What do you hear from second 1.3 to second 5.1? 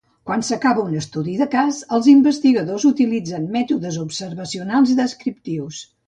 de cas, els investigadors utilitzen mètodes observacionals